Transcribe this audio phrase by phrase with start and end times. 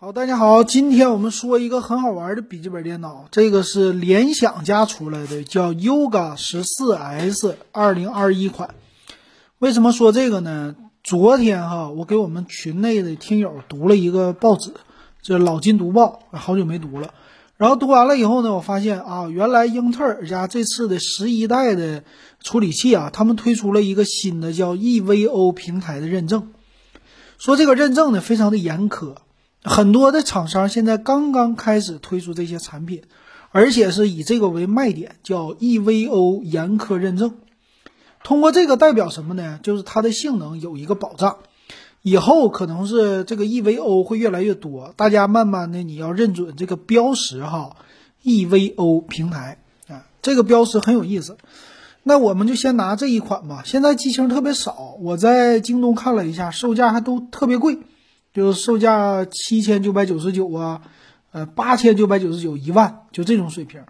[0.00, 8.76] 好，大家好，今天我们说一个很好玩的笔记本电脑，这个是联想家出来的，叫 Yoga 十四 S 二零二一款。
[9.58, 10.76] 为什么说这个呢？
[11.02, 14.70] 昨天哈，我给我们群内的听友读了一个报纸，
[15.20, 17.12] 这《老金读报》，好久没读了。
[17.56, 22.04] 然后读完了以后呢，我发现啊，原来英特尔家这次的十一代的
[22.40, 26.52] 处理器啊，他们推出了一个新的叫 EVO 平台的认证，
[27.36, 29.16] 说这个认证呢非常的严苛。
[29.68, 33.02] 很多的厂商现在刚刚开始推出这些产品，
[33.52, 37.36] 而且是以这个为卖点，叫 EVO 严苛认证。
[38.24, 39.60] 通过这个代表什么呢？
[39.62, 41.36] 就是它的性能有一个保障。
[42.02, 47.76] 以后可能是这个 EVO 会越来越多，大家慢慢的你要认准这个标识哈
[48.24, 51.36] ，EVO 平台啊，这个标识很有意思。
[52.04, 53.62] 那我们就先拿这一款吧。
[53.66, 57.78] 现在机型特别少，我在京东看了一下，售价还都特别贵。
[58.38, 60.80] 就售价七千九百九十九啊，
[61.32, 63.82] 呃八千九百九十九一万，就这种水平。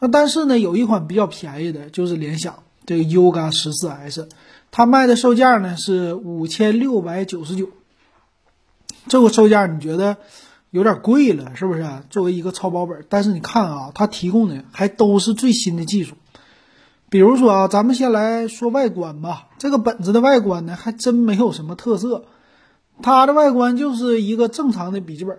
[0.00, 4.28] 那但是呢，有一款比较便宜的，就是联想这个 Yoga 十四 S，
[4.72, 7.68] 它卖的售价呢是五千六百九十九。
[9.06, 10.16] 这个售价你觉得
[10.70, 11.86] 有点贵了，是不是？
[12.10, 16.16] 作为一个超薄本，但是你看啊，它提供的还都是最新的技术。
[17.08, 19.50] 比如说啊，咱们先来说外观吧。
[19.56, 22.24] 这个本子的外观呢，还真没有什么特色。
[23.02, 25.36] 它的外观就是一个正常的笔记本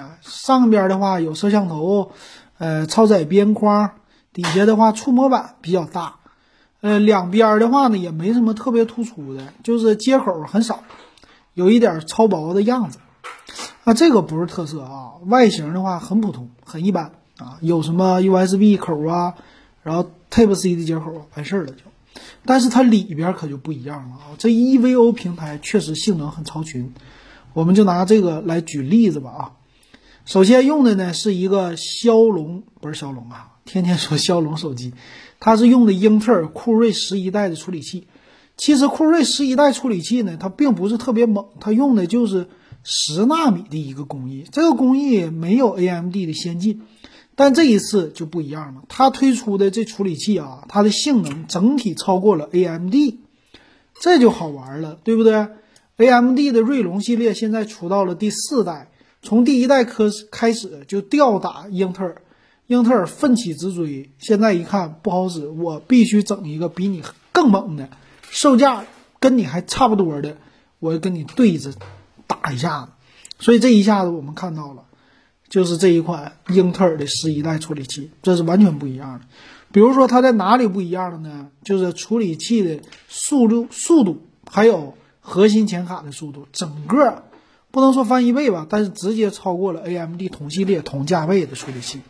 [0.00, 2.12] 啊，上边的话有摄像头，
[2.58, 3.92] 呃，超窄边框，
[4.32, 6.16] 底下的话触摸板比较大，
[6.80, 10.82] 呃，两边的话呢也没什么特别突出的，就是接口很少，
[11.54, 12.98] 有一点超薄的样子。
[13.84, 19.34] 啊，这个不是特色啊，外形的话很普通，很一般啊，有什么 USB 口啊，
[19.82, 21.78] 然后 Type C 的接口完事儿了就。
[22.44, 24.24] 但是它里边可就不一样了啊！
[24.38, 26.92] 这 EVO 平台确实性能很超群，
[27.52, 29.52] 我们就拿这个来举例子吧啊。
[30.24, 34.92] 首先用的呢是一个骁龙，不是骁龙啊，天天说骁龙手机，
[35.40, 38.06] 它是用的英特尔酷睿十一代的处理器。
[38.56, 42.48] 其实酷睿十一代处理器呢，它并不是特别猛，它用的就是
[42.82, 46.82] 十纳米的一个工艺，这个工艺没有 AMD 的先进。
[47.38, 52.92] 但这一次就不一样了，它推出的这处理器啊，它的性能整体超过了 AMD，
[54.00, 55.46] 这就好玩了，对不对
[55.98, 58.90] ？AMD 的锐龙系列现在出到了第四代，
[59.22, 62.22] 从第一代开开始就吊打英特尔，
[62.66, 67.88] 英特尔奋起直追，现在一看不好使，我必须整一个比你更猛的，
[68.28, 68.84] 售价
[69.20, 70.38] 跟你还差不多的，
[70.80, 71.72] 我跟你对着
[72.26, 72.88] 打一下子，
[73.38, 74.86] 所以这一下子我们看到了。
[75.48, 79.24] 就是这一款英特尔的十一代处理器，这是完全不一样的。
[79.72, 81.48] 比如说它在哪里不一样了呢？
[81.64, 87.24] 就是处理器的速度、速度，还有核心显卡的速度，整个
[87.70, 92.00] 不能说翻一倍吧，但是直接超过了 AMD 同系列同价位的处理器。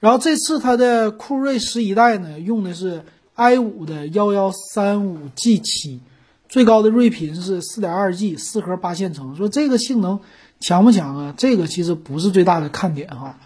[0.00, 3.02] 然后这次它的酷睿十一代呢，用的是
[3.34, 6.00] i 五的幺幺三五 G 七，
[6.48, 9.36] 最高的睿频是四点二 G，四核八线程。
[9.36, 10.20] 说这个性能。
[10.60, 11.34] 强不强啊？
[11.36, 13.38] 这个其实不是最大的看点哈，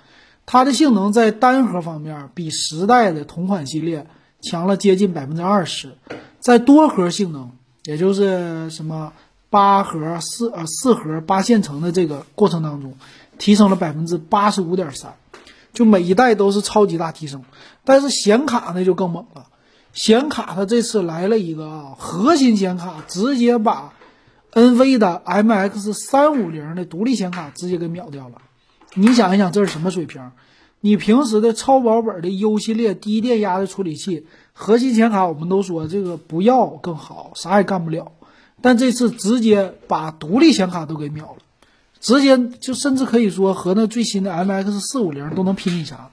[0.46, 4.06] 它的性能在单核方面比十代的同款系列
[4.40, 5.94] 强了接近百分之二十，
[6.38, 7.50] 在多核性能，
[7.84, 9.12] 也就是什么
[9.50, 12.94] 八核四呃四核八线程的这个过程当中，
[13.36, 15.14] 提升了百分之八十五点三，
[15.72, 17.42] 就每一代都是超级大提升。
[17.84, 19.46] 但是显卡呢就更猛了，
[19.92, 23.92] 显卡它这次来了一个啊核心显卡，直接把。
[24.52, 28.40] NV 的 MX 三五零的独立显卡直接给秒掉了，
[28.94, 30.30] 你想一想这是什么水平？
[30.80, 38.12] 你平时的超薄本的 U 系列低电压的处理器，核心显卡我们都说这个不要更好，啥也干不了。
[38.62, 41.36] 但这次直接把独立显卡都给秒了，
[42.00, 46.10] 直接就甚至可以说和那最新的 MX 四五零都能拼一下，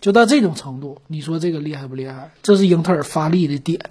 [0.00, 2.32] 就到这种程度，你说这个厉害不厉害？
[2.42, 3.90] 这是英特尔发力的点。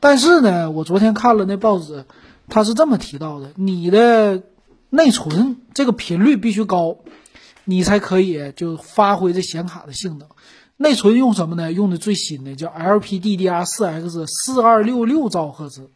[0.00, 2.04] 但是呢，我昨天看了那报纸。
[2.48, 4.42] 他是这么提到的：你的
[4.90, 6.98] 内存这个频率必须高，
[7.64, 10.28] 你才可以就发挥这显卡的性能。
[10.76, 11.72] 内存用什么呢？
[11.72, 15.90] 用的最新的叫 LPDDR4X 四二六六兆赫兹。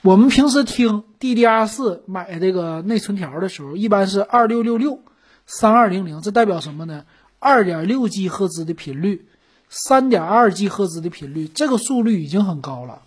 [0.00, 5.00] 我们平时听 DDR4 买这个内存条的时候，一般是二六六六
[5.46, 7.04] 三二零零，这代表什么呢？
[7.38, 9.26] 二点六 G 赫兹的频率，
[9.68, 13.02] 三点二 G 赫兹的频率，这个速率已经很高了。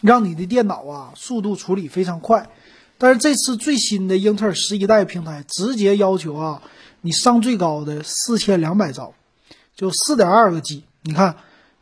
[0.00, 2.48] 让你的电脑啊速度处理非常快，
[2.98, 6.62] 但是这次最新的英特尔十一代平台直接要求啊，
[7.00, 9.14] 你上最高的四千两百兆，
[9.74, 10.84] 就四点二个 G。
[11.02, 11.36] 你看，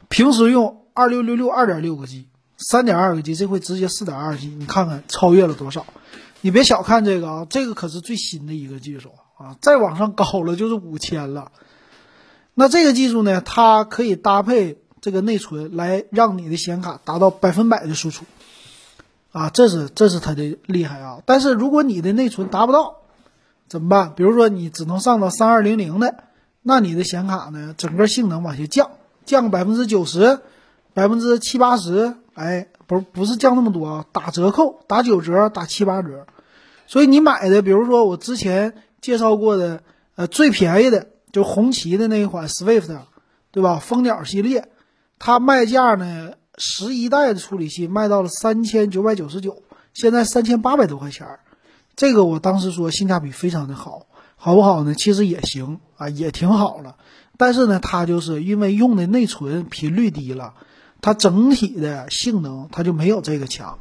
[0.08, 2.26] 平时用二六六六二点六个 G，
[2.58, 5.86] 三点二个 G，这回直接四点二 G，你看看超越了多少？
[6.40, 11.52] 你别小看这个啊，这个可是最新的一个技术啊，再往上高了就是五千了。
[12.52, 18.24] 那这个技术呢，它可以搭配这个内存来让你的显卡达到百分百的输出，
[19.32, 21.20] 啊，这是这是它的厉害啊。
[21.26, 22.96] 但是如果你的内存达不到，
[23.68, 24.14] 怎么办？
[24.16, 26.24] 比如说你只能上到三二零零的，
[26.62, 28.92] 那你的显卡呢，整个性能往下降，
[29.26, 30.40] 降百分之九十，
[30.94, 36.26] 百分之七八十，哎，不不是降那么多啊，打折扣，打九折，打七八折。
[36.86, 38.72] 所以你买的，比如说我之前
[39.02, 39.82] 介绍过的，
[40.14, 41.08] 呃，最便宜的。
[41.30, 42.96] 就红旗的那一款 Swift，
[43.50, 43.80] 对吧？
[43.80, 44.68] 蜂鸟系列，
[45.18, 49.62] 它卖价呢，十一代的处理器卖到了三千九百九十九，
[49.92, 51.40] 现在三千八百多块钱儿。
[51.96, 54.06] 这个我当时说性价比非常的好，
[54.36, 54.94] 好不好呢？
[54.94, 56.96] 其实也行啊，也挺好了。
[57.36, 60.54] 但是呢，它就是因为用的内存频率低了，
[61.00, 63.78] 它整体的性能它就没有这个强，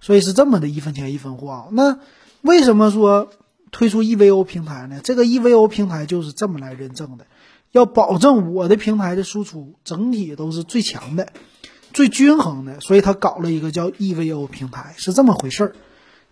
[0.00, 1.66] 所以是这么的一分钱一分货啊。
[1.72, 1.98] 那
[2.42, 3.30] 为什么说？
[3.70, 5.02] 推出 EVO 平台呢？
[5.04, 7.26] 这个 EVO 平台就是这么来认证的，
[7.72, 11.32] 要保证我的平台的输出整体都是最强的、
[11.92, 15.72] 最均衡的，所以他搞了一个叫 EVO 平台，是这么回事儿，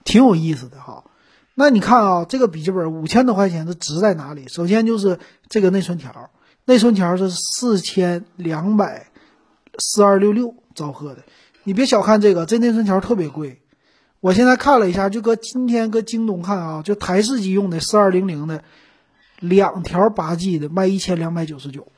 [0.05, 1.05] 挺有意思的哈。
[1.55, 4.47] 那你看啊，这个笔记本五千多块钱，它值在哪里？
[4.49, 5.19] 首先就是
[5.49, 6.31] 这个内存条，
[6.65, 9.07] 内存条是四千两百
[9.79, 11.23] 四二六六兆赫的，
[11.65, 13.61] 你别小看这个，这内存条特别贵。
[14.21, 18.65] 我现在看了一下，就搁今天搁京东看啊，就台式机用的四二零零的
[19.41, 21.89] 两条八 G 的卖一千两百九十九，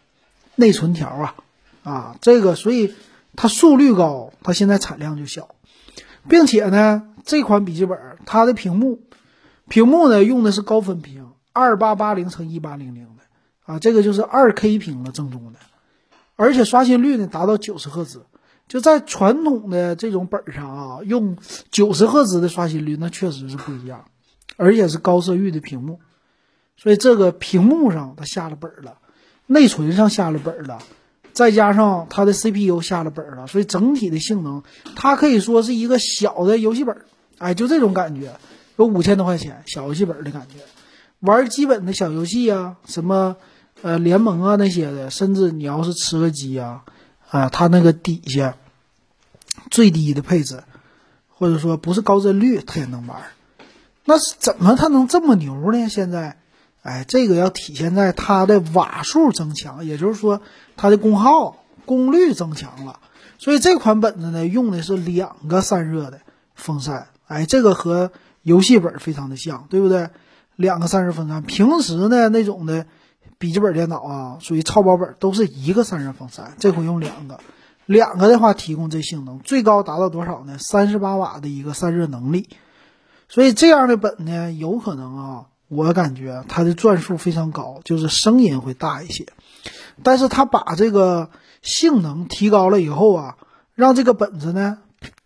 [0.55, 1.35] 内存条啊
[1.83, 2.95] 啊，这个所以
[3.37, 5.55] 它速率高，它现在产量就小，
[6.29, 9.01] 并且呢，这款笔记本它的屏幕
[9.69, 13.23] 屏幕呢用的是高分屏二八八零乘一八零零的
[13.65, 15.59] 啊，这个就是二 K 屏了正宗的，
[16.37, 18.25] 而且刷新率呢达到九十赫兹。
[18.67, 21.39] 就在传统的这种本上啊，用
[21.71, 24.05] 九十赫兹的刷新率，那确实是不一样，
[24.59, 26.01] 而且是高色域的屏幕，
[26.79, 28.97] 所以这个屏幕上它下了本了，
[29.47, 30.79] 内存上下了本了，
[31.35, 34.63] 再加上它的 CPU 下了本了，所以整体的性能，
[34.97, 36.97] 它可以说是一个小的游戏本，
[37.37, 38.39] 哎，就这种感觉，
[38.77, 40.61] 有五千多块钱小游戏本的感觉，
[41.21, 43.37] 玩基本的小游戏啊，什么
[43.83, 46.85] 呃联盟啊那些的，甚至你要是吃个鸡啊。
[47.31, 48.57] 啊，它那个底下
[49.71, 50.63] 最低的配置，
[51.29, 53.21] 或者说不是高帧率，它也能玩。
[54.07, 55.91] 那是怎么它能这么牛呢？
[55.91, 56.39] 现在，
[56.83, 60.41] 哎，这个要体现在它的瓦数增强，也就是说
[60.77, 63.01] 它的功耗、功率增强了。
[63.39, 66.21] 所以这款本子呢，用的是两个散热的
[66.55, 67.09] 风扇。
[67.27, 70.09] 哎，这个和游戏本非常的像，对不对？
[70.57, 71.43] 两个散热风扇。
[71.43, 72.87] 平时呢，那种的。
[73.41, 77.39] 笔记本电脑啊，属于超薄本，都是一个散热风扇，这回用两个，
[77.87, 80.59] 两个的话提供这性能，最高达到多少呢？
[80.59, 82.49] 三十八瓦的一个散热能力，
[83.29, 89.27] 所以这样的本呢，有可能啊，我感觉它的转速非常高，就是声音会大一些，
[90.03, 91.31] 但是它把这个
[91.63, 93.37] 性能提高了以后啊，
[93.75, 94.79] 让这个本子呢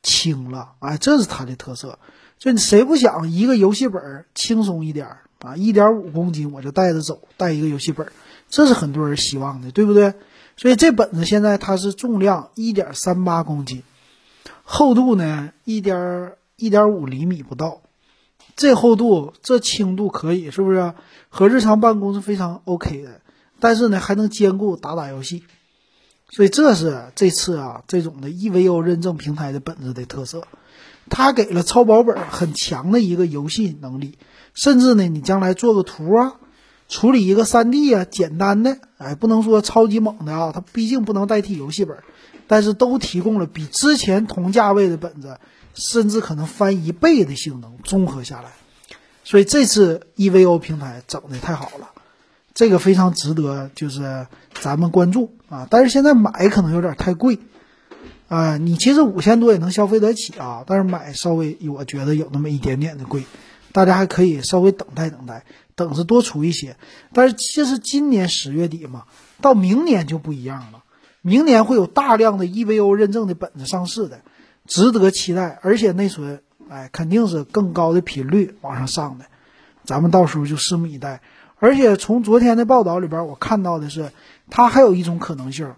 [0.02, 1.98] 轻了，哎，这是它的特色，
[2.38, 5.08] 就谁不想一个游戏本轻松一点？
[5.38, 8.06] 啊，一点五公斤我就带着走，带一个游戏本，
[8.48, 10.14] 这是很多人希望的，对不对？
[10.56, 13.82] 所以这本子现在它是重量一点三八公斤，
[14.62, 17.80] 厚度呢一点一点五厘米不到，
[18.56, 20.94] 这厚度这轻度可以是不是？
[21.28, 23.23] 和日常办公是非常 OK 的，
[23.59, 25.44] 但是呢还能兼顾打打游戏，
[26.28, 30.42] 所以这是这次啊这种的 EVO 认证平台的本子的特色，
[31.09, 34.18] 它给了超薄本很强的一个游戏能力。
[34.52, 36.35] 甚至呢，你将来做个图啊，
[36.87, 41.97] 处理一个三 D 啊，简单的，哎，不能说超级猛的啊，它毕竟不能代替游戏本，
[42.47, 45.38] 但是都提供了比之前同价位的本子，
[45.75, 48.52] 甚至可能翻一倍的性能，综合下来，
[49.25, 51.91] 所以这次 EVO 平台整的太好了，
[52.55, 57.38] 这个非常值得就是咱们关注啊，但是现在买可能有点太贵，
[58.29, 63.25] 啊，你其实五千多也能消费得起啊，但是买稍微我觉得有那么一点点的贵。
[63.75, 66.76] 大家还可以稍微等待等待，等着多出一些。
[67.14, 69.05] 但是其实今年十月底嘛，
[69.41, 70.85] 到明年就不一样了。
[71.23, 74.21] 明年会有大量的 EVO 认证的本子上市的，
[74.66, 75.59] 值得期待。
[75.62, 79.26] 而且内存，哎，肯定是更高的频率往上上的。
[79.85, 81.21] 咱们到时候就拭目以待。
[81.59, 84.11] 而且从昨天的报道里边，我看到的是，
[84.50, 85.75] 它还有一种可能性，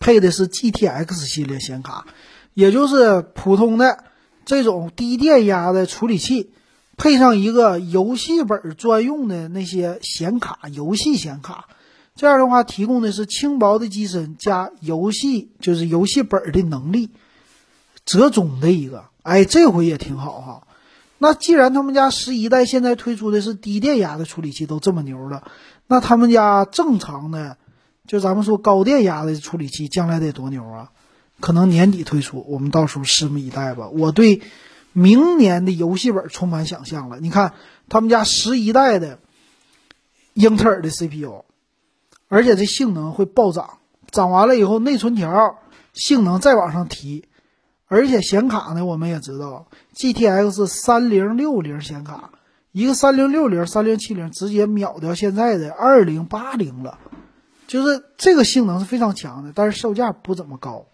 [0.00, 2.06] 配的是 GTX 系列显卡，
[2.54, 4.04] 也就是普通的
[4.46, 6.50] 这种低电压的处理器。
[6.96, 11.66] 配上一个游戏本专用的那些显卡，游戏显卡，
[12.14, 17.10] 这样的话提供的是轻薄的机身加游戏，就是游戏本的能力，
[18.04, 20.66] 折中的一个，哎，这回也挺好哈。
[21.18, 25.44] 那既然他们家十一代现在推出的是低电压的处理器都这么牛了，
[25.86, 27.56] 那他们家正常的，
[28.06, 30.90] 就咱们说高电压的处理器将来得多牛啊？
[31.40, 33.88] 可能年底推出，我们到时候拭目以待吧。
[33.88, 34.42] 我对
[34.92, 37.18] 明年的游戏本充满想象了。
[37.20, 37.54] 你看
[37.88, 39.18] 他们家十一代的
[40.34, 41.44] 英特尔的 CPU，
[42.28, 43.78] 而且这性能会暴涨，
[44.10, 45.58] 涨完了以后内存条
[45.92, 47.24] 性能再往上提，
[47.94, 52.32] 而且显卡呢，我们也知道 GTX 三零六零显卡，
[52.72, 56.98] 一个三零六零、三零七零直接秒掉现在的二零八零了，
[57.68, 60.86] 就是这个性能是非常强的，但是售价不怎么高。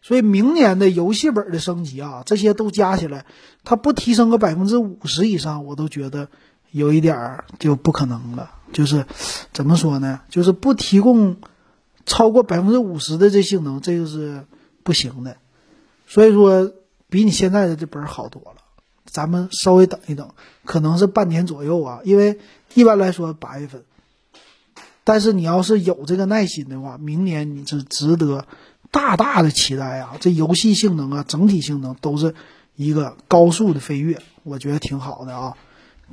[0.00, 3.26] 所以明年的游戏本的升级啊，这些都加起来，
[3.62, 6.28] 它不提升个百分之五十以上，我都觉得
[6.70, 8.50] 有一点儿就不可能了。
[8.72, 9.04] 就是
[9.52, 10.22] 怎么说呢？
[10.30, 11.36] 就是不提供
[12.06, 14.46] 超过百分之五十的这性能，这个是
[14.82, 15.36] 不行的。
[16.06, 16.72] 所以说，
[17.08, 18.62] 比你现在的这本好多了。
[19.04, 20.30] 咱们稍微等一等，
[20.64, 22.38] 可能是半年左右啊，因为
[22.74, 23.84] 一般来说八月份。
[25.04, 28.46] 但是你要是有这个耐心的话，明年你是值得。
[28.92, 30.16] 大大的期待啊！
[30.20, 32.34] 这游戏性能啊，整体性能都是
[32.76, 35.56] 一个高速的飞跃，我觉得挺好的啊。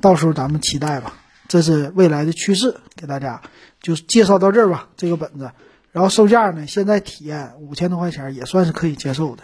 [0.01, 1.13] 到时候咱们期待吧，
[1.47, 3.41] 这是未来的趋势，给大家
[3.79, 4.89] 就介绍到这儿吧。
[4.97, 5.51] 这个本子，
[5.91, 9.43] 然后售价呢，现在体验五千多块钱也算是可以接受的。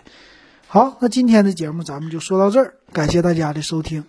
[0.72, 4.04] 好，那今天的节目咱们就说到这儿，感谢大家的收听。